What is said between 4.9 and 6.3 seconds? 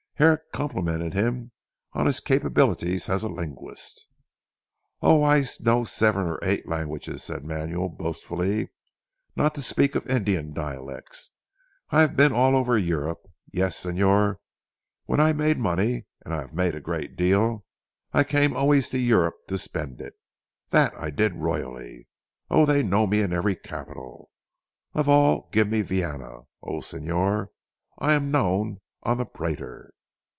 "Oh, I know seven